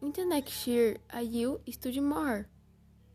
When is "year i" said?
0.68-1.24